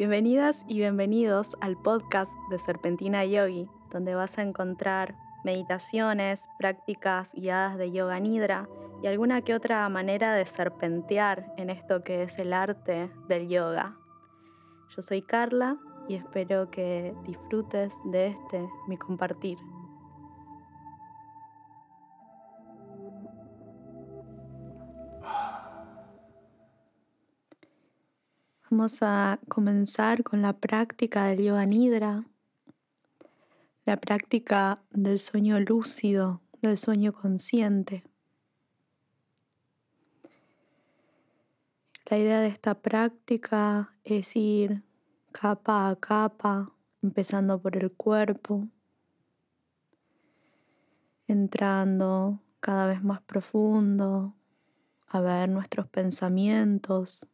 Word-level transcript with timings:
Bienvenidas 0.00 0.64
y 0.66 0.78
bienvenidos 0.78 1.58
al 1.60 1.76
podcast 1.76 2.32
de 2.48 2.56
Serpentina 2.56 3.26
Yogi, 3.26 3.68
donde 3.90 4.14
vas 4.14 4.38
a 4.38 4.42
encontrar 4.42 5.14
meditaciones, 5.44 6.48
prácticas 6.58 7.34
guiadas 7.34 7.76
de 7.76 7.92
yoga 7.92 8.18
nidra 8.18 8.66
y 9.02 9.08
alguna 9.08 9.42
que 9.42 9.54
otra 9.54 9.86
manera 9.90 10.34
de 10.34 10.46
serpentear 10.46 11.52
en 11.58 11.68
esto 11.68 12.02
que 12.02 12.22
es 12.22 12.38
el 12.38 12.54
arte 12.54 13.10
del 13.28 13.50
yoga. 13.50 13.98
Yo 14.96 15.02
soy 15.02 15.20
Carla 15.20 15.76
y 16.08 16.14
espero 16.14 16.70
que 16.70 17.14
disfrutes 17.26 17.92
de 18.06 18.28
este 18.28 18.66
mi 18.88 18.96
compartir. 18.96 19.58
Vamos 28.72 29.02
a 29.02 29.40
comenzar 29.48 30.22
con 30.22 30.42
la 30.42 30.52
práctica 30.52 31.24
del 31.24 31.42
yoga 31.42 31.66
nidra, 31.66 32.24
la 33.84 33.96
práctica 33.96 34.80
del 34.90 35.18
sueño 35.18 35.58
lúcido, 35.58 36.40
del 36.62 36.78
sueño 36.78 37.12
consciente. 37.12 38.04
La 42.08 42.16
idea 42.16 42.38
de 42.38 42.46
esta 42.46 42.74
práctica 42.76 43.92
es 44.04 44.36
ir 44.36 44.84
capa 45.32 45.88
a 45.88 45.96
capa, 45.96 46.70
empezando 47.02 47.60
por 47.60 47.76
el 47.76 47.90
cuerpo, 47.90 48.68
entrando 51.26 52.38
cada 52.60 52.86
vez 52.86 53.02
más 53.02 53.20
profundo 53.22 54.36
a 55.08 55.20
ver 55.20 55.48
nuestros 55.48 55.88
pensamientos, 55.88 57.26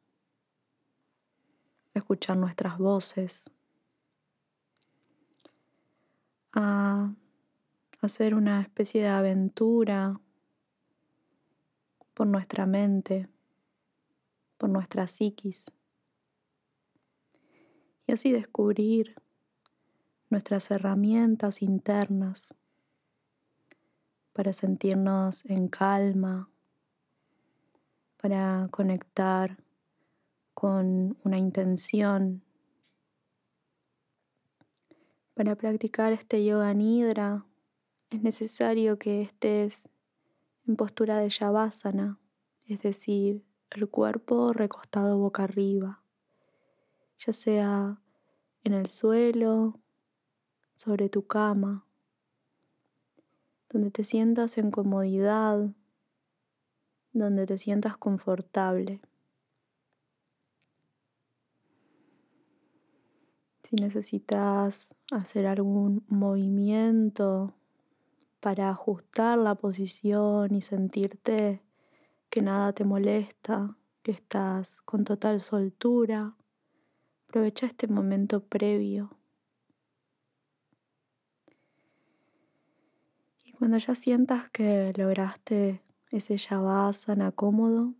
escuchar 1.98 2.36
nuestras 2.36 2.78
voces, 2.78 3.50
a 6.52 7.12
hacer 8.00 8.34
una 8.34 8.60
especie 8.60 9.02
de 9.02 9.08
aventura 9.08 10.20
por 12.14 12.26
nuestra 12.26 12.66
mente, 12.66 13.28
por 14.56 14.70
nuestra 14.70 15.06
psiquis, 15.06 15.66
y 18.06 18.12
así 18.12 18.32
descubrir 18.32 19.14
nuestras 20.30 20.70
herramientas 20.70 21.62
internas 21.62 22.54
para 24.32 24.52
sentirnos 24.52 25.44
en 25.46 25.68
calma, 25.68 26.48
para 28.16 28.68
conectar 28.70 29.56
con 30.56 31.18
una 31.22 31.36
intención. 31.36 32.42
Para 35.34 35.54
practicar 35.54 36.14
este 36.14 36.42
yoga 36.46 36.72
nidra 36.72 37.44
es 38.08 38.22
necesario 38.22 38.98
que 38.98 39.20
estés 39.20 39.86
en 40.66 40.76
postura 40.76 41.18
de 41.18 41.28
shavasana, 41.28 42.18
es 42.64 42.80
decir, 42.80 43.44
el 43.70 43.86
cuerpo 43.90 44.54
recostado 44.54 45.18
boca 45.18 45.44
arriba, 45.44 46.02
ya 47.18 47.34
sea 47.34 48.00
en 48.64 48.72
el 48.72 48.86
suelo, 48.86 49.78
sobre 50.74 51.10
tu 51.10 51.26
cama, 51.26 51.84
donde 53.68 53.90
te 53.90 54.04
sientas 54.04 54.56
en 54.56 54.70
comodidad, 54.70 55.68
donde 57.12 57.44
te 57.44 57.58
sientas 57.58 57.98
confortable. 57.98 59.02
Si 63.66 63.74
necesitas 63.74 64.94
hacer 65.10 65.48
algún 65.48 66.04
movimiento 66.06 67.52
para 68.38 68.70
ajustar 68.70 69.38
la 69.38 69.56
posición 69.56 70.54
y 70.54 70.62
sentirte 70.62 71.64
que 72.30 72.42
nada 72.42 72.72
te 72.74 72.84
molesta, 72.84 73.76
que 74.04 74.12
estás 74.12 74.80
con 74.82 75.02
total 75.02 75.42
soltura, 75.42 76.36
aprovecha 77.24 77.66
este 77.66 77.88
momento 77.88 78.38
previo. 78.38 79.10
Y 83.44 83.50
cuando 83.50 83.78
ya 83.78 83.96
sientas 83.96 84.48
que 84.48 84.92
lograste 84.96 85.82
ese 86.12 86.36
shavasana 86.36 87.32
cómodo, 87.32 87.94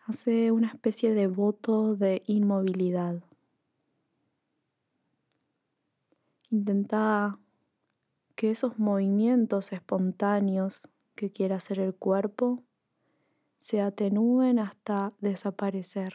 hace 0.00 0.50
una 0.50 0.66
especie 0.66 1.14
de 1.14 1.28
voto 1.28 1.94
de 1.94 2.24
inmovilidad. 2.26 3.22
Intenta 6.50 7.38
que 8.34 8.50
esos 8.50 8.78
movimientos 8.78 9.72
espontáneos 9.72 10.88
que 11.14 11.30
quiera 11.30 11.56
hacer 11.56 11.80
el 11.80 11.94
cuerpo 11.94 12.62
se 13.58 13.80
atenúen 13.80 14.58
hasta 14.58 15.12
desaparecer. 15.20 16.14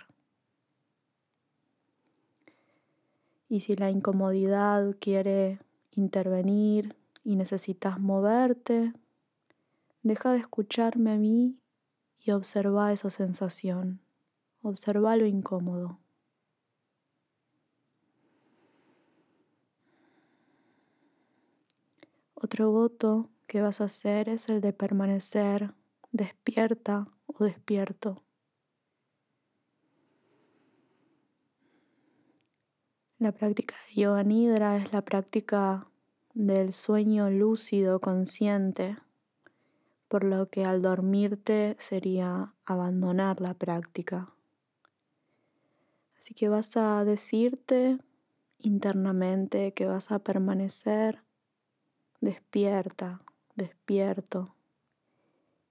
Y 3.49 3.59
si 3.59 3.75
la 3.75 3.91
incomodidad 3.91 4.95
quiere 4.99 5.59
intervenir 5.91 6.95
y 7.23 7.35
necesitas 7.35 7.99
moverte, 7.99 8.93
deja 10.01 10.31
de 10.31 10.39
escucharme 10.39 11.11
a 11.11 11.17
mí 11.17 11.59
y 12.19 12.31
observa 12.31 12.91
esa 12.91 13.09
sensación. 13.09 13.99
Observa 14.61 15.15
lo 15.17 15.25
incómodo. 15.25 15.99
Otro 22.43 22.73
voto 22.73 23.29
que 23.47 23.61
vas 23.61 23.79
a 23.79 23.85
hacer 23.85 24.27
es 24.27 24.49
el 24.49 24.59
de 24.59 24.73
permanecer 24.73 25.73
despierta 26.11 27.07
o 27.25 27.45
despierto. 27.45 28.21
La 33.17 33.31
práctica 33.31 33.75
de 33.87 34.01
yoga 34.01 34.23
nidra 34.23 34.75
es 34.75 34.91
la 34.91 35.03
práctica 35.03 35.87
del 36.33 36.73
sueño 36.73 37.29
lúcido 37.29 38.01
consciente, 38.01 38.97
por 40.09 40.25
lo 40.25 40.49
que 40.49 40.65
al 40.65 40.81
dormirte 40.81 41.77
sería 41.79 42.53
abandonar 42.65 43.39
la 43.39 43.53
práctica. 43.53 44.33
Así 46.17 46.33
que 46.33 46.49
vas 46.49 46.75
a 46.75 47.05
decirte 47.05 47.99
internamente 48.57 49.73
que 49.73 49.85
vas 49.85 50.11
a 50.11 50.19
permanecer 50.19 51.23
despierta, 52.23 53.21
despierto. 53.55 54.55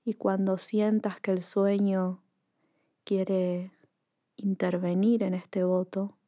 Y 0.04 0.14
cuando 0.14 0.58
sientas 0.58 1.18
que 1.20 1.30
el 1.30 1.42
sueño 1.42 2.22
quiere 3.04 3.72
intervenir 4.36 5.22
en 5.22 5.32
este 5.32 5.64
voto, 5.64 6.18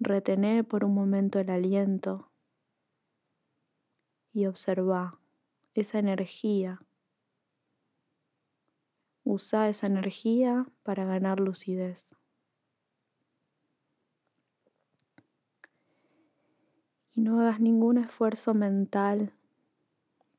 retené 0.00 0.64
por 0.64 0.84
un 0.84 0.94
momento 0.94 1.38
el 1.38 1.50
aliento 1.50 2.30
y 4.32 4.46
observa 4.46 5.18
esa 5.74 5.98
energía. 5.98 6.80
Usa 9.24 9.68
esa 9.68 9.88
energía 9.88 10.66
para 10.84 11.04
ganar 11.04 11.38
lucidez. 11.38 12.17
Y 17.18 17.20
no 17.20 17.40
hagas 17.40 17.58
ningún 17.58 17.98
esfuerzo 17.98 18.54
mental 18.54 19.32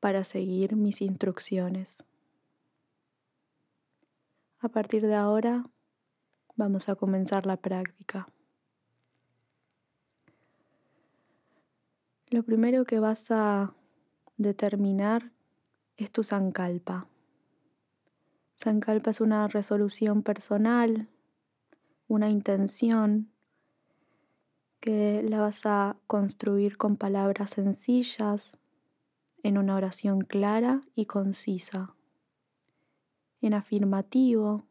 para 0.00 0.24
seguir 0.24 0.76
mis 0.76 1.02
instrucciones. 1.02 2.02
A 4.60 4.70
partir 4.70 5.06
de 5.06 5.14
ahora 5.14 5.66
vamos 6.56 6.88
a 6.88 6.94
comenzar 6.94 7.44
la 7.44 7.58
práctica. 7.58 8.24
Lo 12.30 12.42
primero 12.44 12.84
que 12.86 12.98
vas 12.98 13.30
a 13.30 13.74
determinar 14.38 15.32
es 15.98 16.10
tu 16.10 16.24
sankalpa. 16.24 17.08
Sankalpa 18.56 19.10
es 19.10 19.20
una 19.20 19.48
resolución 19.48 20.22
personal, 20.22 21.10
una 22.08 22.30
intención 22.30 23.30
que 24.80 25.22
la 25.22 25.40
vas 25.40 25.66
a 25.66 25.96
construir 26.06 26.78
con 26.78 26.96
palabras 26.96 27.50
sencillas, 27.50 28.58
en 29.42 29.58
una 29.58 29.74
oración 29.76 30.20
clara 30.20 30.82
y 30.94 31.06
concisa, 31.06 31.94
en 33.40 33.54
afirmativo, 33.54 34.66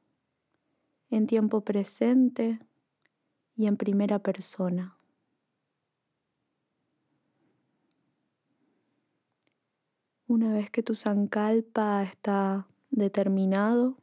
en 1.09 1.27
tiempo 1.27 1.61
presente 1.61 2.59
y 3.55 3.67
en 3.67 3.77
primera 3.77 4.19
persona. 4.19 4.95
Una 10.27 10.53
vez 10.53 10.69
que 10.69 10.83
tu 10.83 10.93
sankalpa 10.93 12.03
está 12.03 12.67
determinado, 12.91 13.97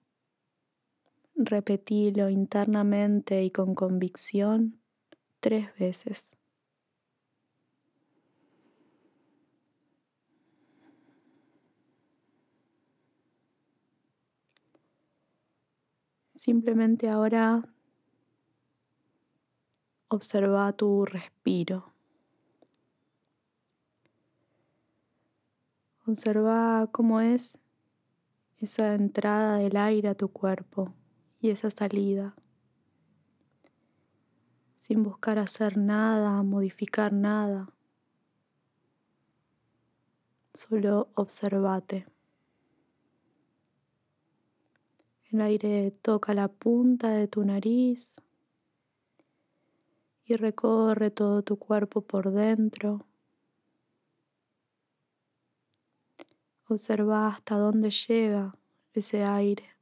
repetilo 1.36 2.28
internamente 2.28 3.44
y 3.44 3.52
con 3.52 3.76
convicción 3.76 4.80
tres 5.40 5.68
veces. 5.78 6.24
Simplemente 16.34 17.08
ahora 17.08 17.64
observa 20.08 20.72
tu 20.72 21.04
respiro. 21.04 21.92
Observa 26.06 26.88
cómo 26.92 27.20
es 27.20 27.58
esa 28.58 28.94
entrada 28.94 29.58
del 29.58 29.76
aire 29.76 30.08
a 30.08 30.14
tu 30.14 30.28
cuerpo 30.28 30.94
y 31.40 31.50
esa 31.50 31.70
salida, 31.70 32.36
sin 34.86 35.02
buscar 35.02 35.40
hacer 35.40 35.76
nada, 35.76 36.44
modificar 36.44 37.12
nada. 37.12 37.68
Solo 40.54 41.08
observate. 41.16 42.06
El 45.32 45.40
aire 45.40 45.90
toca 45.90 46.34
la 46.34 46.46
punta 46.46 47.08
de 47.08 47.26
tu 47.26 47.42
nariz 47.42 48.14
y 50.24 50.36
recorre 50.36 51.10
todo 51.10 51.42
tu 51.42 51.56
cuerpo 51.56 52.02
por 52.02 52.30
dentro. 52.30 53.04
Observa 56.68 57.26
hasta 57.26 57.56
dónde 57.56 57.90
llega 57.90 58.54
ese 58.92 59.24
aire. 59.24 59.75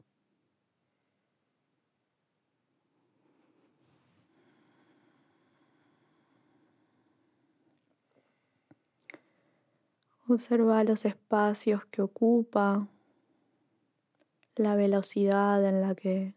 Observa 10.35 10.83
los 10.83 11.05
espacios 11.05 11.85
que 11.93 12.03
ocupa, 12.03 12.89
la 14.57 14.75
velocidad 14.75 15.65
en 15.65 15.81
la 15.81 15.95
que 15.95 16.35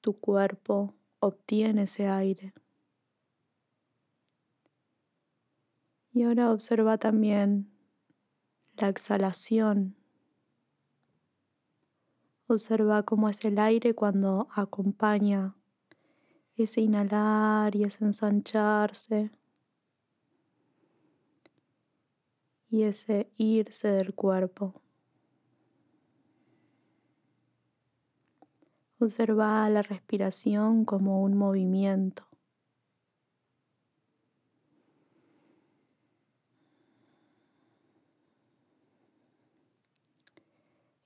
tu 0.00 0.18
cuerpo 0.18 0.96
obtiene 1.20 1.82
ese 1.84 2.08
aire. 2.08 2.52
Y 6.12 6.24
ahora 6.24 6.50
observa 6.50 6.98
también 6.98 7.70
la 8.76 8.88
exhalación. 8.88 9.94
Observa 12.48 13.04
cómo 13.04 13.28
es 13.28 13.44
el 13.44 13.60
aire 13.60 13.94
cuando 13.94 14.48
acompaña 14.52 15.54
ese 16.56 16.80
inhalar 16.80 17.76
y 17.76 17.84
ese 17.84 18.04
ensancharse 18.04 19.30
y 22.70 22.82
ese 22.82 23.30
irse 23.36 23.88
del 23.88 24.14
cuerpo. 24.14 24.82
Observa 29.00 29.68
la 29.68 29.82
respiración 29.82 30.84
como 30.84 31.22
un 31.22 31.36
movimiento. 31.36 32.26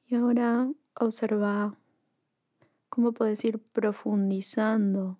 Y 0.06 0.14
ahora 0.14 0.70
observa 0.94 1.76
cómo 2.88 3.12
puedes 3.12 3.42
ir 3.44 3.58
profundizando 3.58 5.18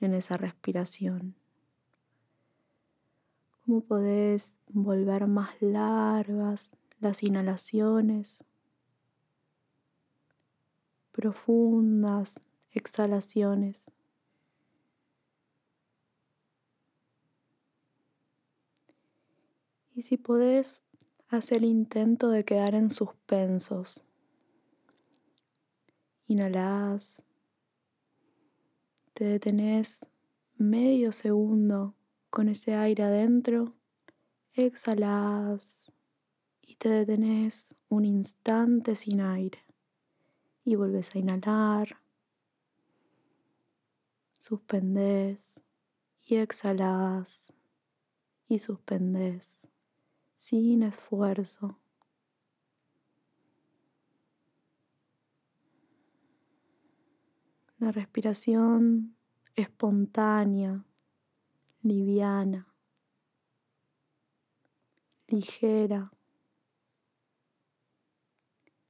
en 0.00 0.14
esa 0.14 0.36
respiración. 0.36 1.39
Cómo 3.70 3.82
podés 3.82 4.56
volver 4.72 5.28
más 5.28 5.62
largas 5.62 6.72
las 6.98 7.22
inhalaciones, 7.22 8.36
profundas 11.12 12.40
exhalaciones. 12.72 13.84
Y 19.94 20.02
si 20.02 20.16
podés, 20.16 20.82
hacer 21.28 21.58
el 21.58 21.66
intento 21.66 22.30
de 22.30 22.44
quedar 22.44 22.74
en 22.74 22.90
suspensos 22.90 24.02
Inhalás, 26.26 27.22
te 29.14 29.22
detenés 29.26 30.04
medio 30.58 31.12
segundo 31.12 31.94
con 32.30 32.48
ese 32.48 32.74
aire 32.74 33.02
adentro, 33.02 33.74
exhalás 34.54 35.92
y 36.62 36.76
te 36.76 36.88
detenés 36.88 37.74
un 37.88 38.04
instante 38.04 38.94
sin 38.94 39.20
aire 39.20 39.58
y 40.64 40.76
vuelves 40.76 41.14
a 41.14 41.18
inhalar, 41.18 41.98
suspendés 44.38 45.60
y 46.22 46.36
exhalás 46.36 47.52
y 48.48 48.58
suspendés 48.58 49.60
sin 50.36 50.82
esfuerzo. 50.82 51.78
La 57.78 57.92
respiración 57.92 59.16
espontánea, 59.56 60.84
liviana, 61.82 62.66
ligera 65.28 66.10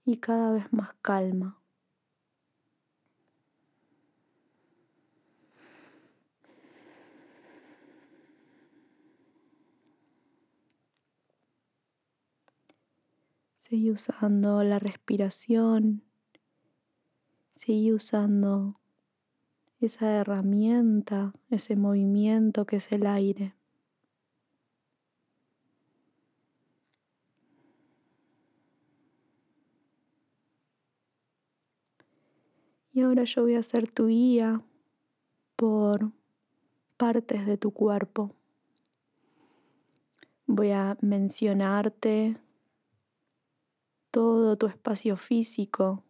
y 0.05 0.17
cada 0.17 0.53
vez 0.53 0.73
más 0.73 0.95
calma. 1.03 1.61
Seguí 13.57 13.93
usando 13.93 14.65
la 14.65 14.81
respiración, 14.81 16.03
seguí 17.55 17.93
usando 17.93 18.80
esa 19.81 20.11
herramienta, 20.13 21.33
ese 21.51 21.77
movimiento 21.77 22.67
que 22.67 22.77
es 22.77 22.93
el 22.93 23.07
aire. 23.07 23.55
Y 32.93 33.03
ahora 33.03 33.25
yo 33.25 33.43
voy 33.43 33.55
a 33.55 33.63
ser 33.63 33.91
tu 33.91 34.09
guía 34.09 34.63
por 35.57 36.11
partes 36.97 37.47
de 37.47 37.57
tu 37.57 37.71
cuerpo. 37.71 38.35
Voy 40.47 40.73
a 40.73 40.99
mencionarte 41.01 42.37
todo 44.11 44.57
tu 44.57 44.67
espacio 44.67 45.17
físico, 45.17 46.03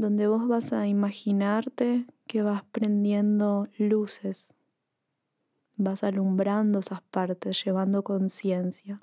donde 0.00 0.26
vos 0.26 0.48
vas 0.48 0.72
a 0.72 0.86
imaginarte 0.86 2.06
que 2.26 2.42
vas 2.42 2.64
prendiendo 2.72 3.68
luces, 3.76 4.54
vas 5.76 6.02
alumbrando 6.02 6.78
esas 6.78 7.02
partes, 7.02 7.62
llevando 7.62 8.02
conciencia. 8.02 8.98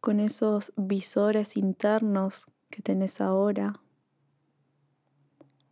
Con 0.00 0.20
esos 0.20 0.72
visores 0.76 1.56
internos 1.56 2.46
que 2.70 2.82
tenés 2.82 3.20
ahora, 3.20 3.72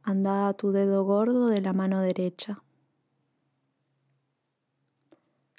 anda 0.02 0.49
a 0.49 0.54
tu 0.54 0.73
dedo 0.73 1.04
gordo 1.04 1.46
de 1.46 1.61
la 1.61 1.73
mano 1.73 2.00
derecha, 2.00 2.62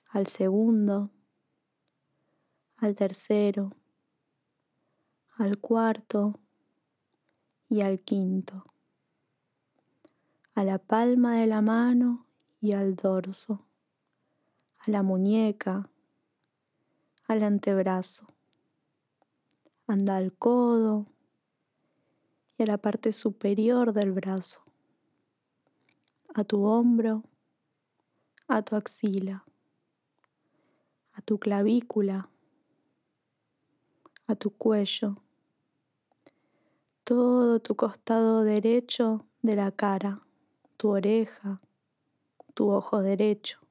al 0.10 0.28
segundo, 0.28 1.12
al 2.78 2.96
tercero, 2.96 3.72
al 5.38 5.60
cuarto, 5.60 6.40
y 7.70 7.82
al 7.82 8.00
quinto, 8.00 8.66
a 10.56 10.64
la 10.64 10.80
palma 10.80 11.36
de 11.36 11.48
la 11.48 11.62
mano 11.62 12.26
y 12.62 12.72
al 12.72 12.96
dorso, 12.96 13.66
a 14.80 14.90
la 14.90 15.04
muñeca, 15.04 15.90
al 17.28 17.44
antebrazo. 17.44 18.26
Anda 19.86 20.18
al 20.18 20.34
codo 20.34 21.06
y 22.58 22.64
a 22.64 22.66
la 22.66 22.78
parte 22.78 23.14
superior 23.14 23.94
del 23.94 24.12
brazo, 24.12 24.62
a 26.34 26.44
tu 26.44 26.66
hombro, 26.66 27.24
a 28.48 28.62
tu 28.64 28.76
axila, 28.76 29.46
a 31.14 31.22
tu 31.22 31.38
clavícula, 31.38 32.30
a 34.26 34.36
tu 34.36 34.50
cuello 34.52 35.22
todo 37.08 37.62
tu 37.62 37.74
costado 37.78 38.44
derecho 38.44 39.26
de 39.42 39.56
la 39.56 39.72
cara, 39.72 40.20
tu 40.76 40.90
oreja, 40.90 41.62
tu 42.54 42.70
ojo 42.70 43.02
derecho. 43.02 43.62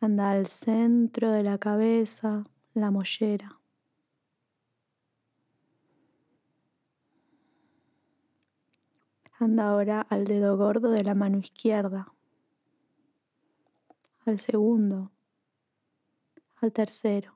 Anda 0.00 0.30
al 0.30 0.46
centro 0.46 1.32
de 1.32 1.42
la 1.42 1.58
cabeza, 1.58 2.44
la 2.74 2.92
mollera. 2.92 3.58
Anda 9.40 9.68
ahora 9.70 10.06
al 10.08 10.26
dedo 10.26 10.56
gordo 10.56 10.92
de 10.92 11.02
la 11.02 11.16
mano 11.16 11.38
izquierda, 11.38 12.12
al 14.26 14.38
segundo, 14.38 15.10
al 16.60 16.72
tercero, 16.72 17.32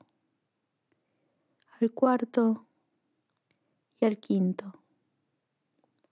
al 1.81 1.91
cuarto 1.91 2.65
y 3.99 4.05
al 4.05 4.17
quinto, 4.17 4.71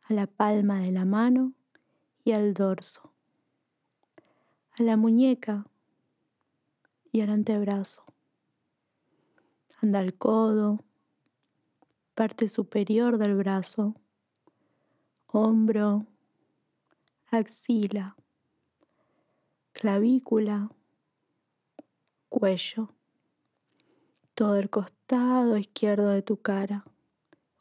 a 0.03 0.13
la 0.13 0.27
palma 0.27 0.79
de 0.79 0.91
la 0.91 1.05
mano 1.05 1.53
y 2.23 2.31
al 2.31 2.53
dorso, 2.53 3.13
a 4.77 4.83
la 4.83 4.97
muñeca 4.97 5.65
y 7.11 7.21
al 7.21 7.29
antebrazo. 7.29 8.03
Anda 9.81 9.99
al 9.99 10.13
codo, 10.13 10.79
parte 12.15 12.47
superior 12.47 13.17
del 13.17 13.35
brazo 13.35 13.95
hombro, 15.35 16.05
axila, 17.31 18.15
clavícula, 19.71 20.69
cuello, 22.29 22.93
todo 24.35 24.57
el 24.57 24.69
costado 24.69 25.57
izquierdo 25.57 26.09
de 26.09 26.21
tu 26.21 26.37
cara, 26.37 26.85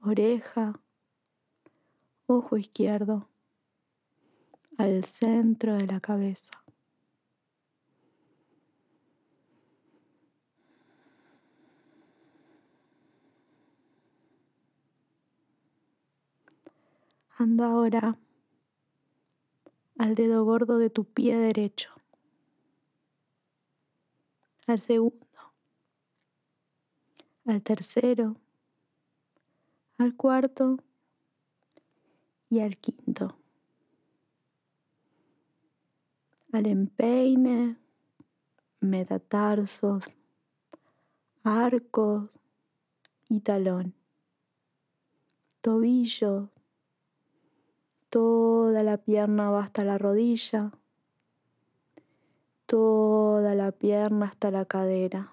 oreja, 0.03 0.81
ojo 2.27 2.57
izquierdo, 2.57 3.29
al 4.77 5.05
centro 5.05 5.75
de 5.75 5.87
la 5.87 6.01
cabeza. 6.01 6.51
Anda 17.39 17.67
ahora 17.67 18.17
al 19.99 20.15
dedo 20.15 20.45
gordo 20.45 20.79
de 20.79 20.91
tu 20.91 21.05
pie 21.05 21.37
derecho, 21.37 21.91
al 24.67 24.81
segundo, 24.81 25.27
al 27.45 27.63
tercero, 27.63 28.37
al 30.03 30.17
cuarto 30.17 30.79
y 32.51 32.61
al 32.61 32.77
quinto. 32.77 33.37
Al 36.53 36.67
empeine, 36.67 37.77
metatarsos, 38.81 40.05
arcos 41.43 42.39
y 43.29 43.41
talón, 43.41 43.95
tobillos, 45.61 46.51
Toda 48.13 48.83
la 48.83 48.99
pierna 48.99 49.49
va 49.49 49.65
hasta 49.65 49.85
la 49.85 49.97
rodilla. 49.97 50.71
Toda 52.67 53.55
la 53.55 53.73
pierna 53.73 54.27
hasta 54.27 54.51
la 54.51 54.67
cadera. 54.67 55.33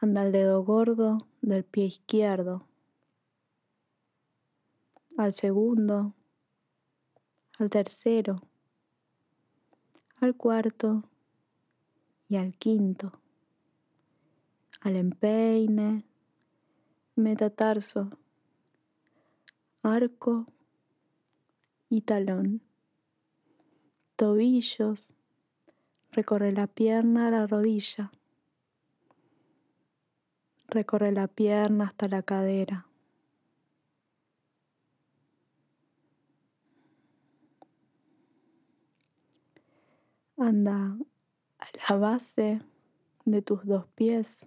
Anda 0.00 0.24
el 0.24 0.32
dedo 0.32 0.62
gordo 0.62 1.18
del 1.40 1.64
pie 1.64 1.86
izquierdo. 1.86 2.66
Al 5.16 5.34
segundo. 5.34 6.14
Al 7.58 7.70
tercero. 7.70 8.42
Al 10.20 10.36
cuarto. 10.36 11.04
Y 12.28 12.36
al 12.36 12.54
quinto. 12.54 13.12
Al 14.80 14.96
empeine. 14.96 16.04
Metatarso 17.16 18.10
arco 19.82 20.46
y 21.88 22.02
talón. 22.02 22.62
Tobillos, 24.16 25.10
recorre 26.10 26.52
la 26.52 26.66
pierna 26.66 27.28
a 27.28 27.30
la 27.30 27.46
rodilla. 27.46 28.10
Recorre 30.70 31.12
la 31.12 31.28
pierna 31.28 31.86
hasta 31.86 32.08
la 32.08 32.22
cadera. 32.22 32.86
Anda 40.36 40.98
a 41.58 41.66
la 41.88 41.96
base 41.96 42.60
de 43.24 43.40
tus 43.40 43.64
dos 43.64 43.86
pies 43.94 44.46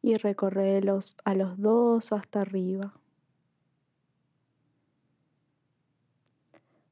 y 0.00 0.14
recorrelos 0.14 1.16
a 1.24 1.34
los 1.34 1.58
dos 1.58 2.12
hasta 2.12 2.42
arriba. 2.42 2.94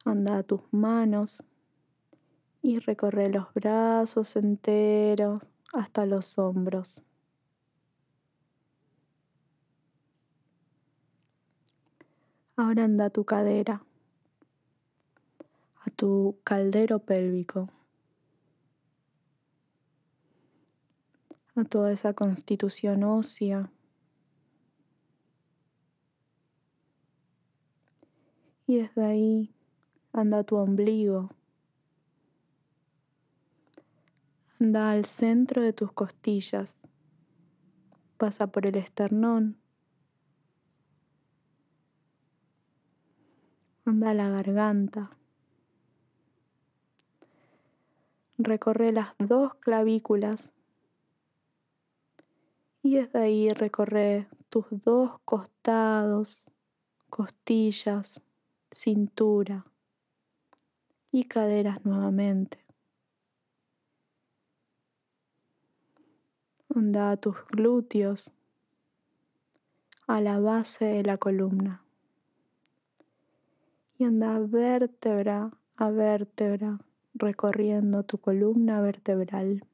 Anda 0.05 0.39
a 0.39 0.43
tus 0.43 0.63
manos 0.73 1.45
y 2.63 2.81
recorre 2.81 3.29
los 3.29 3.55
brazos 3.55 4.35
enteros 4.35 5.41
hasta 5.73 6.05
los 6.05 6.37
hombros. 6.37 7.01
Ahora 12.59 12.83
anda 12.83 13.05
a 13.05 13.11
tu 13.11 13.25
cadera, 13.25 13.85
a 15.85 15.91
tu 15.91 16.41
caldero 16.43 16.99
pélvico, 16.99 17.69
a 21.55 21.63
toda 21.63 21.93
esa 21.93 22.15
constitución 22.15 23.05
ósea. 23.05 23.71
Y 28.67 28.79
desde 28.79 29.05
ahí 29.05 29.55
anda 30.13 30.43
tu 30.43 30.57
ombligo. 30.57 31.31
Anda 34.59 34.91
al 34.91 35.05
centro 35.05 35.63
de 35.63 35.73
tus 35.73 35.93
costillas. 35.93 36.75
Pasa 38.17 38.49
por 38.49 38.67
el 38.67 38.75
esternón. 38.75 39.59
Anda 43.89 44.13
la 44.13 44.29
garganta. 44.29 45.09
Recorre 48.37 48.93
las 48.93 49.15
dos 49.19 49.55
clavículas. 49.55 50.51
Y 52.83 52.97
desde 52.97 53.19
ahí 53.19 53.49
recorre 53.49 54.29
tus 54.51 54.67
dos 54.71 55.19
costados, 55.25 56.45
costillas, 57.09 58.21
cintura 58.73 59.65
y 61.11 61.25
caderas 61.25 61.83
nuevamente. 61.87 62.63
Anda 66.77 67.13
a 67.13 67.17
tus 67.17 67.37
glúteos, 67.47 68.31
a 70.07 70.21
la 70.21 70.39
base 70.39 70.85
de 70.85 71.03
la 71.05 71.17
columna. 71.17 71.88
Y 74.01 74.05
anda 74.05 74.39
vértebra 74.39 75.51
a 75.77 75.91
vértebra 75.91 76.79
recorriendo 77.15 78.05
tu 78.05 78.19
columna 78.19 78.81
vertebral. 78.81 79.65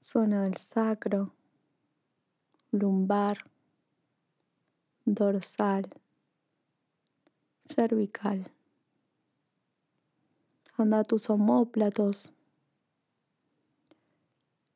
Zona 0.00 0.42
del 0.42 0.56
sacro, 0.56 1.32
lumbar, 2.72 3.38
dorsal, 5.04 5.88
cervical. 7.64 8.50
Anda 10.76 11.04
tus 11.04 11.30
homóplatos. 11.30 12.32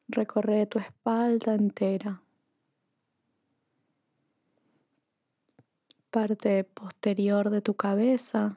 Recorre 0.08 0.66
tu 0.66 0.78
espalda 0.78 1.54
entera. 1.54 2.22
Parte 6.10 6.64
posterior 6.64 7.50
de 7.50 7.60
tu 7.60 7.75
cabeza. 7.75 8.56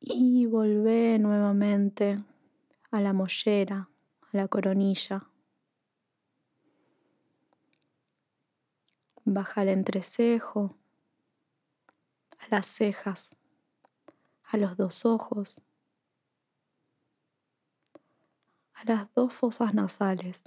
Y 0.00 0.46
volvé 0.46 1.18
nuevamente 1.18 2.18
a 2.90 3.00
la 3.00 3.12
mollera, 3.12 3.88
a 4.32 4.36
la 4.36 4.48
coronilla. 4.48 5.30
baja 9.32 9.62
el 9.62 9.68
entrecejo, 9.68 10.76
a 12.38 12.48
las 12.50 12.66
cejas, 12.66 13.36
a 14.44 14.56
los 14.56 14.76
dos 14.76 15.04
ojos, 15.04 15.62
a 18.80 18.84
las 18.84 19.14
dos 19.14 19.34
fosas 19.34 19.74
nasales, 19.74 20.42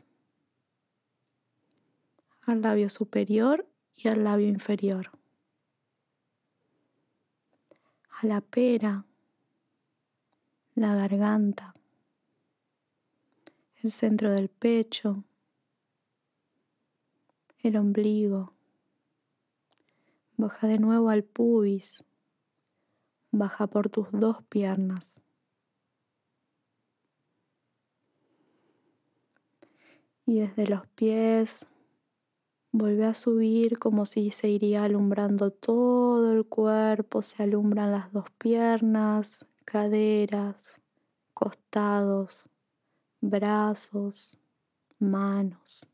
al 2.41 2.61
labio 2.61 2.89
superior 2.89 3.67
y 3.95 4.07
al 4.07 4.23
labio 4.23 4.47
inferior, 4.47 5.11
a 8.09 8.25
la 8.25 8.41
pera, 8.41 9.05
la 10.73 10.95
garganta, 10.95 11.73
el 13.83 13.91
centro 13.91 14.31
del 14.31 14.49
pecho, 14.49 15.23
el 17.59 17.77
ombligo. 17.77 18.53
Baja 20.37 20.67
de 20.67 20.79
nuevo 20.79 21.09
al 21.09 21.23
pubis. 21.23 22.03
Baja 23.31 23.67
por 23.67 23.89
tus 23.89 24.07
dos 24.11 24.41
piernas. 24.49 25.21
Y 30.25 30.39
desde 30.39 30.67
los 30.67 30.87
pies 30.87 31.65
vuelve 32.71 33.05
a 33.05 33.13
subir 33.13 33.77
como 33.77 34.05
si 34.05 34.31
se 34.31 34.49
iría 34.49 34.83
alumbrando 34.83 35.51
todo 35.51 36.31
el 36.31 36.45
cuerpo. 36.45 37.21
Se 37.21 37.43
alumbran 37.43 37.91
las 37.91 38.11
dos 38.11 38.29
piernas, 38.37 39.45
caderas, 39.65 40.81
costados, 41.33 42.45
brazos, 43.21 44.37
manos, 44.99 45.87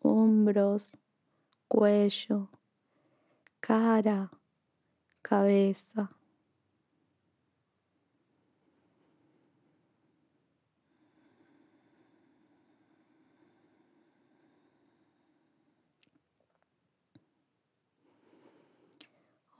hombros, 0.00 0.98
cuello, 1.68 2.48
cara, 3.60 4.30
cabeza. 5.20 6.10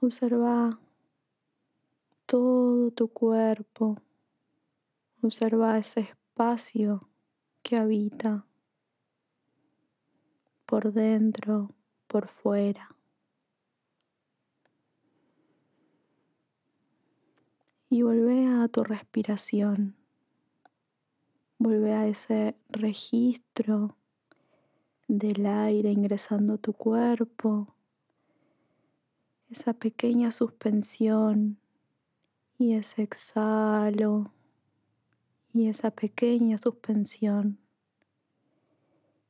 Observa 0.05 0.81
todo 2.27 2.91
tu 2.91 3.07
cuerpo. 3.07 3.99
Observa 5.23 5.79
ese 5.79 6.01
espacio 6.01 6.99
que 7.63 7.77
habita 7.77 8.45
por 10.67 10.93
dentro, 10.93 11.69
por 12.09 12.27
fuera. 12.27 12.97
Y 17.89 18.03
vuelve 18.03 18.49
a 18.49 18.67
tu 18.67 18.83
respiración. 18.83 19.95
Vuelve 21.59 21.93
a 21.93 22.09
ese 22.09 22.57
registro 22.71 23.95
del 25.07 25.47
aire 25.47 25.93
ingresando 25.93 26.55
a 26.55 26.59
tu 26.59 26.73
cuerpo 26.73 27.77
esa 29.53 29.75
pequeña 29.75 30.33
suspensión 30.33 31.59
y 32.59 32.73
ese 32.73 33.03
exhalo 33.03 34.33
y 35.53 35.69
esa 35.69 35.91
pequeña 35.91 36.57
suspensión. 36.57 37.59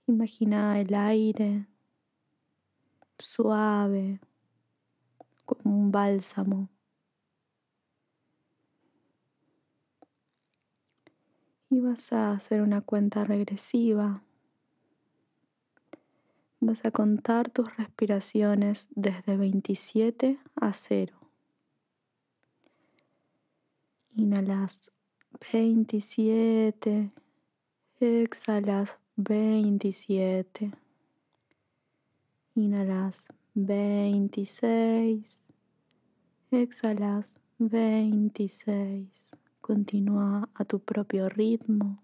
Imagina 0.07 0.81
el 0.81 0.95
aire 0.95 1.67
suave 3.19 4.21
como 5.45 5.77
un 5.77 5.91
bálsamo. 5.91 6.69
Y 11.69 11.81
vas 11.81 12.13
a 12.13 12.33
hacer 12.33 12.61
una 12.61 12.81
cuenta 12.81 13.25
regresiva 13.25 14.23
Vas 16.65 16.85
a 16.85 16.93
contar 16.93 17.51
tus 17.51 17.77
respiraciones 17.77 18.87
desde 18.95 19.37
27 19.37 20.39
a 20.55 20.73
0. 20.73 21.13
Inhalas 24.15 24.93
27, 25.51 27.11
exhalas 27.99 28.97
27. 29.17 30.71
Inhalas 32.55 33.27
26, 33.55 35.49
exhalas 36.53 37.35
26. 37.59 39.33
Continúa 39.61 40.49
a 40.55 40.65
tu 40.65 40.79
propio 40.79 41.29
ritmo. 41.29 42.01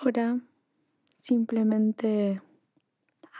Ahora 0.00 0.38
simplemente 1.18 2.40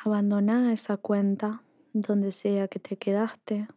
abandona 0.05 0.73
esa 0.73 0.97
cuenta 0.97 1.62
donde 1.92 2.33
sea 2.33 2.66
que 2.66 2.81
te 2.81 2.97
quedaste 2.97 3.68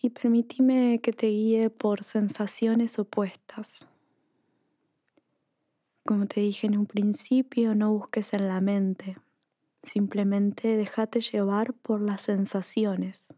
y 0.00 0.08
permíteme 0.08 1.00
que 1.02 1.12
te 1.12 1.26
guíe 1.26 1.68
por 1.68 2.02
sensaciones 2.02 2.98
opuestas. 2.98 3.86
Como 6.06 6.26
te 6.26 6.40
dije 6.40 6.66
en 6.66 6.78
un 6.78 6.86
principio, 6.86 7.74
no 7.74 7.92
busques 7.92 8.32
en 8.32 8.48
la 8.48 8.60
mente, 8.60 9.18
simplemente 9.82 10.78
déjate 10.78 11.20
llevar 11.20 11.74
por 11.74 12.00
las 12.00 12.22
sensaciones. 12.22 13.34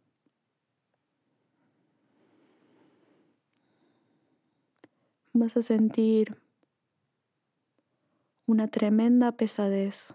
Vas 5.32 5.56
a 5.56 5.62
sentir 5.62 6.41
una 8.52 8.68
tremenda 8.68 9.32
pesadez. 9.32 10.14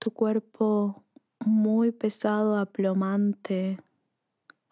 Tu 0.00 0.10
cuerpo 0.10 1.04
muy 1.38 1.92
pesado, 1.92 2.58
aplomante 2.58 3.78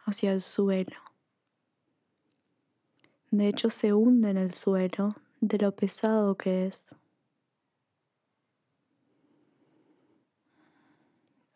hacia 0.05 0.33
el 0.33 0.43
suelo. 0.43 0.97
De 3.31 3.47
hecho, 3.47 3.71
se 3.71 3.93
hunde 3.93 4.31
en 4.31 4.37
el 4.37 4.53
suelo 4.53 5.15
de 5.41 5.59
lo 5.59 5.71
pesado 5.77 6.35
que 6.35 6.67
es. 6.67 6.89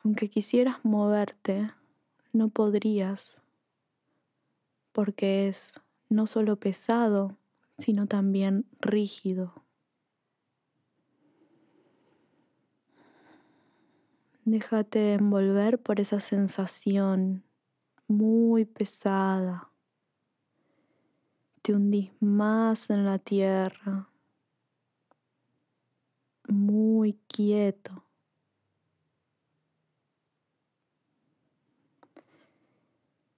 Aunque 0.05 0.29
quisieras 0.29 0.77
moverte, 0.85 1.73
no 2.33 2.51
podrías, 2.51 3.43
porque 4.93 5.49
es 5.49 5.73
no 6.09 6.29
solo 6.29 6.55
pesado, 6.55 7.37
sino 7.79 8.07
también 8.07 8.65
rígido. 8.81 9.62
Déjate 14.45 15.13
envolver 15.13 15.81
por 15.81 16.01
esa 16.01 16.19
sensación 16.19 17.45
muy 18.09 18.65
pesada. 18.65 19.71
Te 21.63 21.73
hundís 21.73 22.11
más 22.19 22.91
en 22.91 23.05
la 23.05 23.21
tierra, 23.21 24.09
muy 26.49 27.21
quieto. 27.29 28.05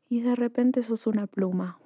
Y 0.08 0.22
de 0.22 0.34
repente 0.34 0.82
sos 0.82 1.06
una 1.06 1.26
pluma. 1.26 1.78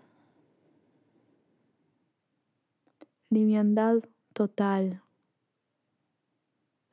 Liviandad 3.31 4.04
total. 4.33 5.02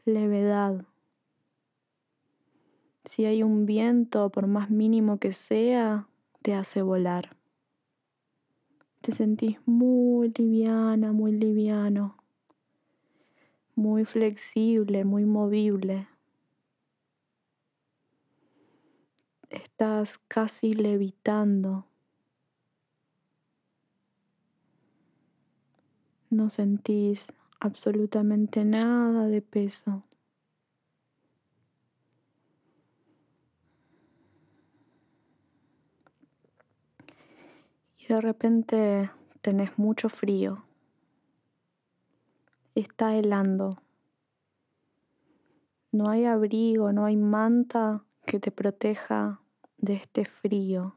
Levedad. 0.05 0.85
Si 3.15 3.23
hay 3.23 3.43
un 3.43 3.65
viento, 3.65 4.30
por 4.30 4.45
más 4.45 4.69
mínimo 4.69 5.19
que 5.19 5.32
sea, 5.32 6.06
te 6.41 6.54
hace 6.54 6.82
volar. 6.82 7.30
Te 8.99 9.13
sentís 9.13 9.58
muy 9.65 10.34
liviana, 10.38 11.13
muy 11.13 11.32
liviano, 11.32 12.17
muy 13.73 14.04
flexible, 14.04 15.06
muy 15.06 15.23
movible. 15.23 16.10
Estás 19.49 20.17
casi 20.28 20.73
levitando. 20.73 21.86
No 26.30 26.49
sentís 26.49 27.28
absolutamente 27.62 28.65
nada 28.65 29.28
de 29.28 29.41
peso. 29.41 30.04
Y 38.07 38.13
de 38.13 38.21
repente 38.21 39.09
tenés 39.41 39.79
mucho 39.79 40.09
frío. 40.09 40.63
Está 42.75 43.15
helando. 43.15 43.77
No 45.91 46.09
hay 46.09 46.25
abrigo, 46.25 46.91
no 46.91 47.05
hay 47.05 47.15
manta 47.15 48.03
que 48.27 48.39
te 48.39 48.51
proteja 48.51 49.41
de 49.77 49.95
este 49.95 50.25
frío. 50.25 50.95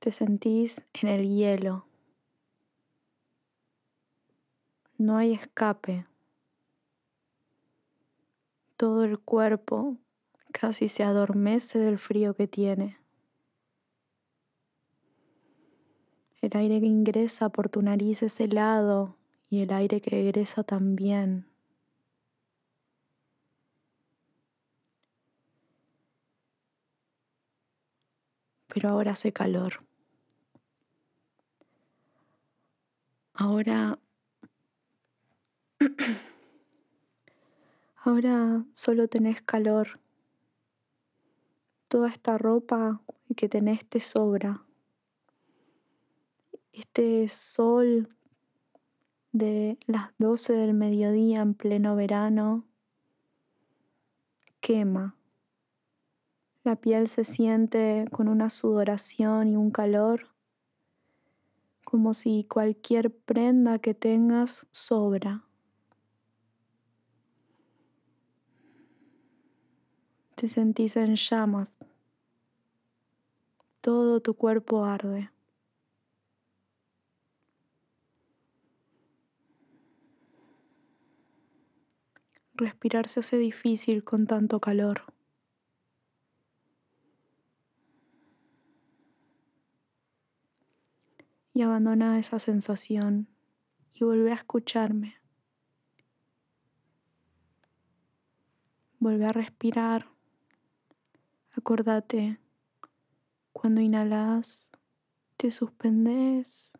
Te 0.00 0.10
sentís 0.10 0.82
en 0.94 1.08
el 1.08 1.28
hielo. 1.28 1.86
No 4.98 5.18
hay 5.18 5.34
escape. 5.34 6.06
Todo 8.76 9.04
el 9.04 9.20
cuerpo 9.20 9.98
casi 10.52 10.88
se 10.88 11.04
adormece 11.04 11.78
del 11.78 11.98
frío 11.98 12.34
que 12.34 12.48
tiene. 12.48 12.99
El 16.50 16.58
aire 16.58 16.80
que 16.80 16.86
ingresa 16.86 17.48
por 17.48 17.68
tu 17.68 17.80
nariz 17.80 18.24
es 18.24 18.40
helado 18.40 19.14
y 19.50 19.60
el 19.60 19.72
aire 19.72 20.00
que 20.00 20.20
egresa 20.20 20.64
también. 20.64 21.46
Pero 28.66 28.88
ahora 28.88 29.12
hace 29.12 29.32
calor. 29.32 29.84
Ahora... 33.34 34.00
Ahora 38.02 38.64
solo 38.72 39.08
tenés 39.08 39.42
calor. 39.42 40.00
Toda 41.86 42.08
esta 42.08 42.38
ropa 42.38 43.02
que 43.36 43.48
tenés 43.48 43.86
te 43.86 44.00
sobra. 44.00 44.64
Este 46.72 47.28
sol 47.28 48.08
de 49.32 49.78
las 49.86 50.10
12 50.18 50.52
del 50.52 50.74
mediodía 50.74 51.40
en 51.40 51.54
pleno 51.54 51.96
verano 51.96 52.64
quema. 54.60 55.16
La 56.62 56.76
piel 56.76 57.08
se 57.08 57.24
siente 57.24 58.04
con 58.12 58.28
una 58.28 58.50
sudoración 58.50 59.48
y 59.48 59.56
un 59.56 59.70
calor 59.70 60.28
como 61.84 62.14
si 62.14 62.44
cualquier 62.44 63.10
prenda 63.12 63.80
que 63.80 63.94
tengas 63.94 64.66
sobra. 64.70 65.42
Te 70.36 70.46
sentís 70.46 70.96
en 70.96 71.16
llamas. 71.16 71.78
Todo 73.80 74.20
tu 74.20 74.34
cuerpo 74.34 74.84
arde. 74.84 75.30
Respirar 82.60 83.08
se 83.08 83.20
hace 83.20 83.38
difícil 83.38 84.04
con 84.04 84.26
tanto 84.26 84.60
calor. 84.60 85.04
y 91.52 91.62
abandona 91.62 92.18
esa 92.18 92.38
sensación 92.38 93.26
y 93.92 94.04
vuelve 94.04 94.30
a 94.32 94.36
escucharme. 94.36 95.16
Vuelve 98.98 99.26
a 99.26 99.32
respirar. 99.32 100.06
Acordate, 101.52 102.38
cuando 103.52 103.80
inhalas, 103.80 104.70
te 105.36 105.50
suspendes. 105.50 106.72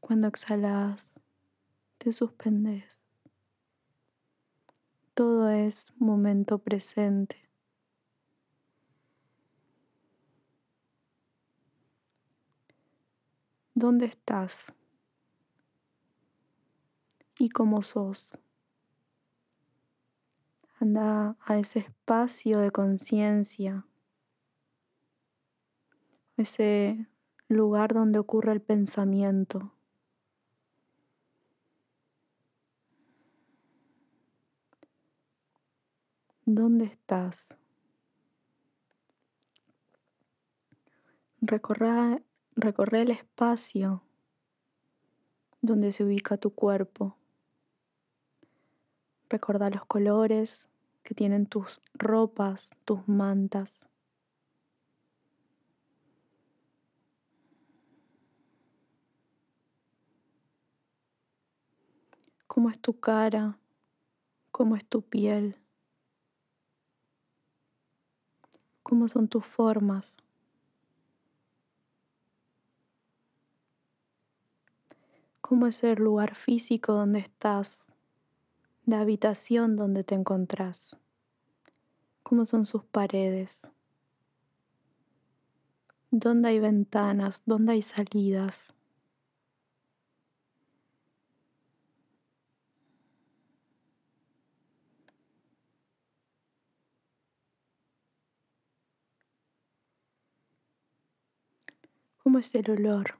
Cuando 0.00 0.26
exhalas, 0.26 1.14
te 1.98 2.12
suspendes. 2.12 2.99
Todo 5.20 5.50
es 5.50 5.92
momento 5.98 6.60
presente. 6.60 7.36
¿Dónde 13.74 14.06
estás? 14.06 14.72
¿Y 17.38 17.50
cómo 17.50 17.82
sos? 17.82 18.38
Anda 20.78 21.36
a 21.44 21.58
ese 21.58 21.80
espacio 21.80 22.60
de 22.60 22.70
conciencia, 22.70 23.84
ese 26.38 27.08
lugar 27.46 27.92
donde 27.92 28.18
ocurre 28.18 28.52
el 28.52 28.62
pensamiento. 28.62 29.74
¿Dónde 36.52 36.86
estás? 36.86 37.56
Recorre 41.40 42.24
Recorre 42.56 43.02
el 43.02 43.12
espacio 43.12 44.02
donde 45.62 45.92
se 45.92 46.02
ubica 46.02 46.38
tu 46.38 46.50
cuerpo. 46.50 47.16
Recuerda 49.28 49.70
los 49.70 49.84
colores 49.84 50.68
que 51.04 51.14
tienen 51.14 51.46
tus 51.46 51.80
ropas, 51.94 52.70
tus 52.84 53.06
mantas. 53.06 53.86
¿Cómo 62.48 62.70
es 62.70 62.80
tu 62.80 62.98
cara? 62.98 63.56
¿Cómo 64.50 64.74
es 64.74 64.84
tu 64.84 65.02
piel? 65.02 65.59
¿Cómo 68.90 69.06
son 69.06 69.28
tus 69.28 69.46
formas? 69.46 70.16
cómo 75.40 75.68
es 75.68 75.84
el 75.84 76.02
lugar 76.02 76.34
físico 76.34 76.92
donde 76.92 77.20
estás, 77.20 77.84
la 78.86 79.00
habitación 79.00 79.76
donde 79.76 80.02
te 80.02 80.16
encontrás, 80.16 80.96
cómo 82.24 82.46
son 82.46 82.66
sus 82.66 82.84
paredes, 82.84 83.62
dónde 86.10 86.48
hay 86.48 86.58
ventanas, 86.58 87.44
dónde 87.46 87.72
hay 87.74 87.82
salidas. 87.82 88.74
¿Cómo 102.30 102.38
es 102.38 102.54
el 102.54 102.70
olor? 102.70 103.18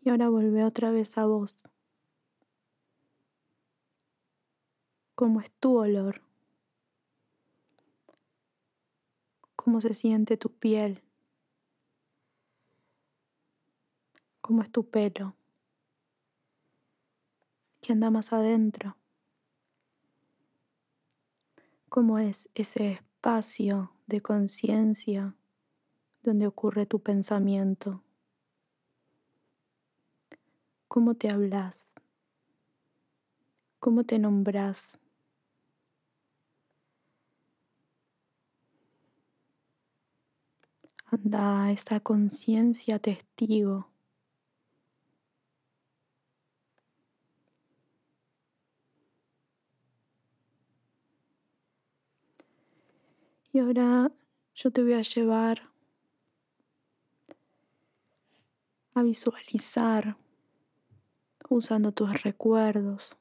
Y 0.00 0.08
ahora 0.08 0.30
vuelve 0.30 0.64
otra 0.64 0.90
vez 0.90 1.18
a 1.18 1.26
vos. 1.26 1.62
¿Cómo 5.14 5.42
es 5.42 5.50
tu 5.60 5.76
olor? 5.76 6.22
¿Cómo 9.56 9.82
se 9.82 9.92
siente 9.92 10.38
tu 10.38 10.48
piel? 10.48 11.02
¿Cómo 14.40 14.62
es 14.62 14.72
tu 14.72 14.88
pelo? 14.88 15.36
¿Qué 17.82 17.92
anda 17.92 18.10
más 18.10 18.32
adentro? 18.32 18.96
¿Cómo 21.90 22.18
es 22.18 22.48
ese 22.54 23.02
espacio 23.22 23.92
de 24.08 24.20
conciencia 24.20 25.36
donde 26.24 26.48
ocurre 26.48 26.86
tu 26.86 26.98
pensamiento? 26.98 28.02
cómo 30.88 31.14
te 31.14 31.30
hablas, 31.30 31.86
cómo 33.78 34.02
te 34.02 34.18
nombras. 34.18 34.98
Anda 41.06 41.70
esa 41.70 42.00
conciencia 42.00 42.98
testigo. 42.98 43.91
Y 53.54 53.58
ahora 53.58 54.10
yo 54.54 54.70
te 54.70 54.82
voy 54.82 54.94
a 54.94 55.02
llevar 55.02 55.68
a 58.94 59.02
visualizar 59.02 60.16
usando 61.50 61.92
tus 61.92 62.22
recuerdos. 62.22 63.14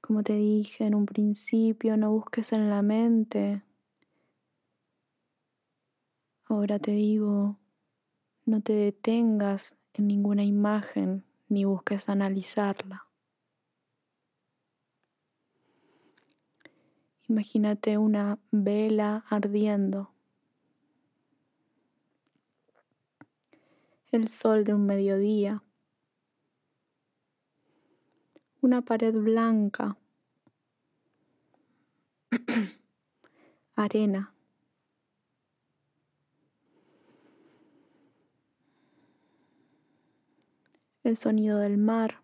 Como 0.00 0.22
te 0.22 0.34
dije 0.34 0.84
en 0.84 0.94
un 0.94 1.06
principio, 1.06 1.96
no 1.96 2.12
busques 2.12 2.52
en 2.52 2.70
la 2.70 2.82
mente. 2.82 3.62
Ahora 6.44 6.78
te 6.78 6.92
digo, 6.92 7.56
no 8.44 8.60
te 8.60 8.74
detengas 8.74 9.74
en 9.94 10.06
ninguna 10.06 10.44
imagen 10.44 11.24
ni 11.48 11.64
busques 11.64 12.08
analizarla. 12.08 13.09
Imagínate 17.30 17.96
una 17.96 18.40
vela 18.50 19.24
ardiendo. 19.30 20.10
El 24.10 24.26
sol 24.26 24.64
de 24.64 24.74
un 24.74 24.84
mediodía. 24.84 25.62
Una 28.60 28.82
pared 28.82 29.14
blanca. 29.14 29.96
Arena. 33.76 34.34
El 41.04 41.16
sonido 41.16 41.58
del 41.58 41.78
mar. 41.78 42.22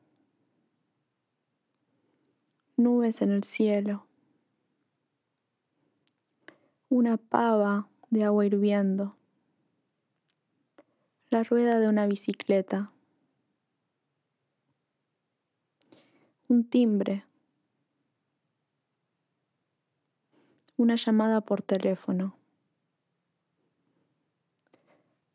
Nubes 2.77 3.23
en 3.23 3.31
el 3.31 3.45
cielo. 3.45 4.06
Una 6.89 7.17
pava 7.17 7.89
de 8.11 8.23
agua 8.23 8.47
hirviendo. 8.47 9.17
La 11.31 11.43
rueda 11.43 11.81
de 11.81 11.89
una 11.89 12.07
bicicleta. 12.07 12.93
Un 16.47 16.63
timbre. 16.63 17.25
Una 20.77 20.95
llamada 20.95 21.41
por 21.41 21.63
teléfono. 21.63 22.37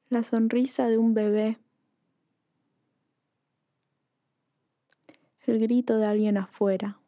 La 0.07 0.23
sonrisa 0.23 0.87
de 0.87 0.97
un 0.97 1.13
bebé. 1.13 1.57
El 5.41 5.59
grito 5.59 5.97
de 5.97 6.05
alguien 6.05 6.37
afuera. 6.37 7.00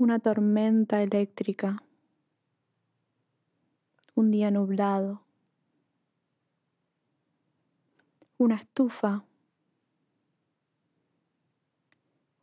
Una 0.00 0.18
tormenta 0.18 1.02
eléctrica. 1.02 1.82
Un 4.14 4.30
día 4.30 4.50
nublado. 4.50 5.20
Una 8.38 8.54
estufa. 8.54 9.26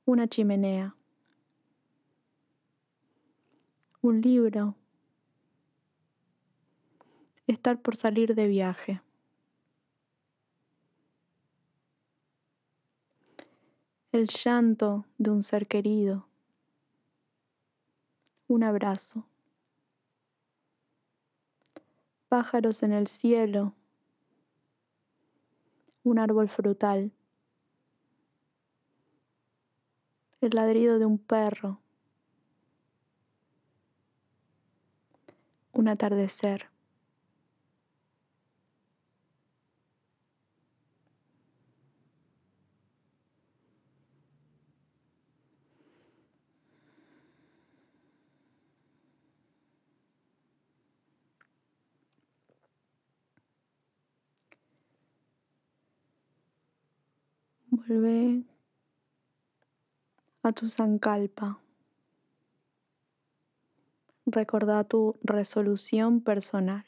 Una 0.06 0.28
chimenea. 0.28 0.96
Un 4.04 4.22
libro. 4.22 4.76
Estar 7.48 7.82
por 7.82 7.96
salir 7.96 8.36
de 8.36 8.48
viaje. 8.48 9.02
El 14.12 14.28
llanto 14.28 15.06
de 15.18 15.32
un 15.32 15.42
ser 15.42 15.66
querido. 15.66 16.27
Un 18.50 18.64
abrazo. 18.64 19.26
Pájaros 22.30 22.82
en 22.82 22.94
el 22.94 23.08
cielo. 23.08 23.74
Un 26.04 26.18
árbol 26.18 26.48
frutal. 26.48 27.12
El 30.40 30.52
ladrido 30.52 30.98
de 30.98 31.06
un 31.06 31.18
perro. 31.18 31.82
Un 35.74 35.90
atardecer. 35.90 36.70
Vuelve 57.88 58.44
a 60.44 60.52
tu 60.52 60.70
zancalpa. 60.70 61.58
Recordá 64.26 64.84
tu 64.84 65.16
resolución 65.22 66.20
personal. 66.20 66.86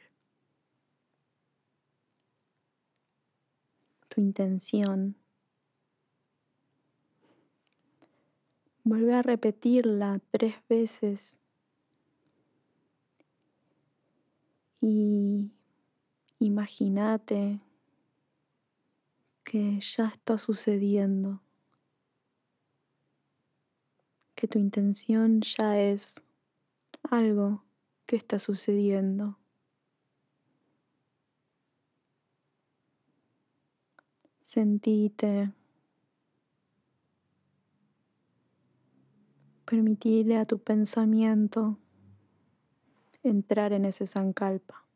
Tu 4.09 4.19
intención. 4.19 5.15
Vuelve 8.83 9.13
a 9.13 9.21
repetirla 9.21 10.19
tres 10.31 10.55
veces. 10.67 11.37
Y 14.81 15.49
imagínate 16.39 17.61
que 19.49 19.79
ya 19.79 20.09
está 20.09 20.37
sucediendo, 20.37 21.41
que 24.35 24.47
tu 24.47 24.59
intención 24.59 25.41
ya 25.41 25.79
es 25.79 26.21
algo 27.09 27.63
que 28.05 28.15
está 28.15 28.37
sucediendo. 28.37 29.39
Sentite. 34.43 35.51
Permitirle 39.65 40.37
a 40.37 40.45
tu 40.45 40.59
pensamiento 40.59 41.79
entrar 43.23 43.73
en 43.73 43.85
ese 43.85 44.05
zancalpa. 44.05 44.88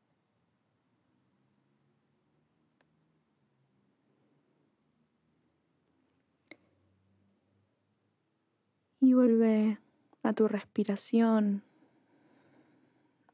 Vuelve 9.23 9.77
a 10.21 10.33
tu 10.33 10.49
respiración. 10.49 11.63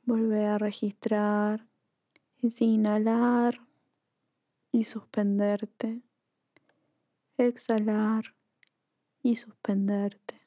Vuelve 0.05 0.45
a 0.45 0.59
registrar 0.59 1.65
ese 2.43 2.65
inhalar 2.65 3.59
y 4.71 4.83
suspenderte. 4.83 6.03
Exhalar 7.39 8.35
y 9.23 9.35
suspenderte. 9.35 10.39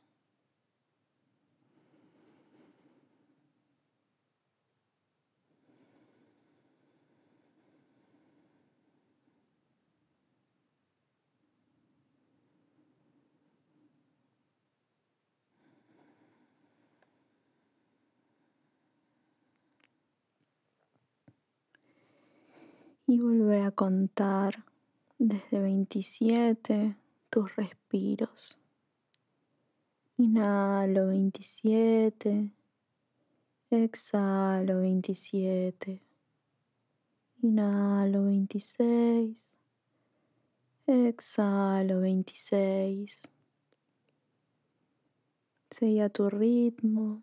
y 23.12 23.18
vuelve 23.18 23.51
a 23.62 23.70
contar 23.70 24.64
desde 25.18 25.60
27 25.60 26.96
tus 27.30 27.54
respiros. 27.56 28.58
Inhalo 30.18 31.08
27, 31.08 32.50
exhalo 33.70 34.80
27, 34.80 36.02
inhalo 37.42 38.24
26, 38.26 39.56
exhalo 40.86 42.00
26. 42.00 43.28
Seguí 45.70 46.08
tu 46.10 46.28
ritmo. 46.28 47.22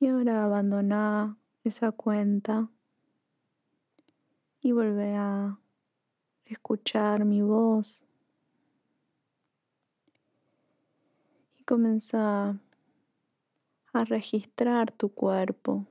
Y 0.00 0.06
ahora 0.06 0.44
abandona 0.44 1.36
esa 1.64 1.90
cuenta 1.90 2.68
y 4.60 4.70
vuelve 4.70 5.16
a 5.16 5.58
escuchar 6.44 7.24
mi 7.24 7.42
voz. 7.42 8.04
Y 11.58 11.64
comienza 11.64 12.60
a 13.92 14.04
registrar 14.04 14.92
tu 14.92 15.08
cuerpo. 15.08 15.86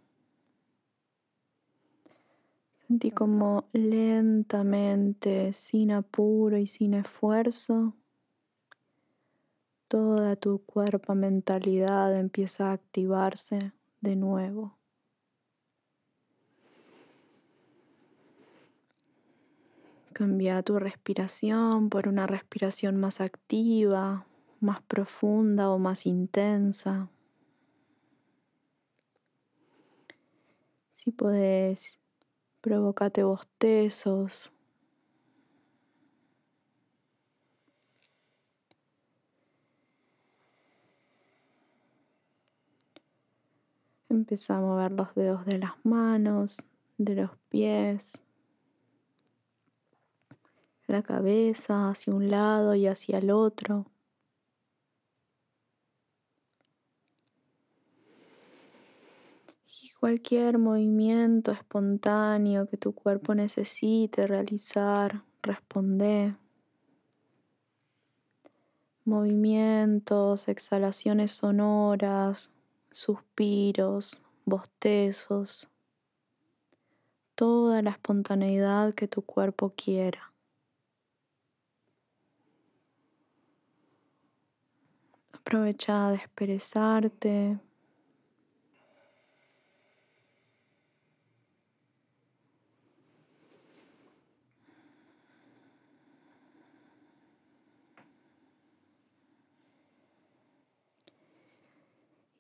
Sentí 2.88 3.12
como 3.12 3.66
lentamente, 3.74 5.52
sin 5.52 5.92
apuro 5.92 6.58
y 6.58 6.68
sin 6.68 6.94
esfuerzo, 6.94 7.94
toda 9.90 10.38
tu 10.38 10.64
cuerpo 10.64 11.14
mentalidad 11.14 12.18
empieza 12.18 12.70
a 12.70 12.74
activarse 12.74 13.74
de 14.02 14.16
nuevo. 14.16 14.78
Cambia 20.14 20.64
tu 20.64 20.80
respiración 20.80 21.90
por 21.90 22.08
una 22.08 22.26
respiración 22.26 22.98
más 22.98 23.22
activa, 23.22 24.26
más 24.60 24.82
profunda 24.82 25.70
o 25.70 25.78
más 25.78 26.08
intensa. 26.08 27.10
Si 30.94 31.12
podés, 31.12 32.00
provócate 32.62 33.24
bostezos. 33.24 34.52
Empezamos 44.18 44.64
a 44.64 44.74
mover 44.74 44.92
los 44.94 45.14
dedos 45.14 45.46
de 45.46 45.60
las 45.60 45.74
manos, 45.84 46.64
de 46.98 47.14
los 47.14 47.30
pies, 47.50 48.14
la 50.88 51.04
cabeza 51.04 51.90
hacia 51.90 52.16
un 52.16 52.32
lado 52.32 52.74
y 52.74 52.88
hacia 52.88 53.20
el 53.20 53.30
otro. 53.30 53.86
Y 59.84 59.92
cualquier 60.00 60.58
movimiento 60.58 61.52
espontáneo 61.52 62.68
que 62.68 62.78
tu 62.78 62.96
cuerpo 62.96 63.36
necesite 63.36 64.26
realizar, 64.26 65.22
responder. 65.44 66.38
Movimientos, 69.06 70.48
exhalaciones 70.48 71.34
sonoras, 71.34 72.52
suspiros, 72.98 74.20
bostezos, 74.44 75.70
toda 77.36 77.84
la 77.84 77.92
espontaneidad 77.92 78.92
que 78.96 79.08
tu 79.08 79.22
cuerpo 79.22 79.72
quiera. 79.78 80.34
Aprovecha 85.32 86.08
a 86.08 86.12
desperezarte. 86.12 87.60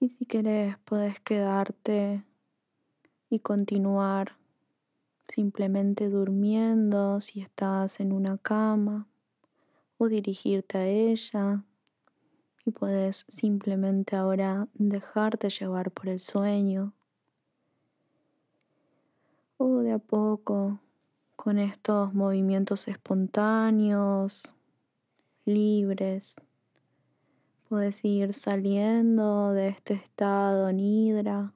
Si 0.07 0.25
querés, 0.25 0.77
podés 0.85 1.19
quedarte 1.19 2.23
y 3.29 3.39
continuar 3.39 4.37
simplemente 5.27 6.07
durmiendo 6.07 7.19
si 7.19 7.41
estás 7.41 7.99
en 7.99 8.13
una 8.13 8.37
cama 8.37 9.05
o 9.97 10.07
dirigirte 10.07 10.77
a 10.77 10.87
ella 10.87 11.63
y 12.63 12.71
puedes 12.71 13.25
simplemente 13.27 14.15
ahora 14.15 14.69
dejarte 14.75 15.49
llevar 15.49 15.91
por 15.91 16.07
el 16.07 16.21
sueño. 16.21 16.93
O 19.57 19.79
de 19.79 19.91
a 19.91 19.99
poco, 19.99 20.79
con 21.35 21.59
estos 21.59 22.13
movimientos 22.13 22.87
espontáneos, 22.87 24.53
libres, 25.43 26.37
puedes 27.69 28.03
ir 28.05 28.33
saliendo 28.33 29.51
de 29.51 29.69
este 29.69 29.93
estado 29.95 30.71
nidra 30.71 31.53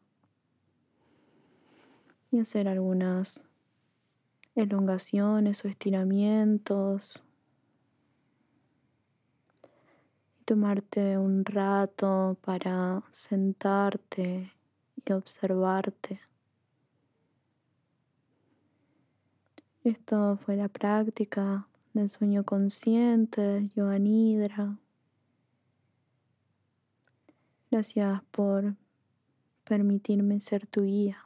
y 2.31 2.39
hacer 2.39 2.67
algunas 2.67 3.43
elongaciones 4.55 5.63
o 5.63 5.67
estiramientos 5.67 7.23
tomarte 10.51 11.17
un 11.17 11.45
rato 11.45 12.37
para 12.41 13.03
sentarte 13.11 14.51
y 14.97 15.11
observarte. 15.13 16.19
Esto 19.85 20.37
fue 20.43 20.57
la 20.57 20.67
práctica 20.67 21.67
del 21.93 22.09
sueño 22.09 22.43
consciente, 22.43 23.71
yoga 23.75 23.97
nidra. 23.97 24.77
Gracias 27.71 28.21
por 28.31 28.75
permitirme 29.63 30.41
ser 30.41 30.67
tu 30.67 30.83
guía. 30.83 31.25